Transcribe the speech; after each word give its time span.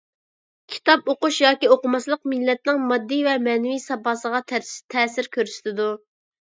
كىتاب 0.75 1.11
ئوقۇش 1.13 1.37
ياكى 1.43 1.69
ئوقۇماسلىق 1.75 2.23
مىللەتنىڭ 2.33 2.81
ماددىي 2.93 3.23
ۋە 3.29 3.37
مەنىۋى 3.51 3.85
ساپاسىغا 3.87 4.43
تەسىر 4.57 5.35
كۆرسىتىدۇ. 5.39 5.93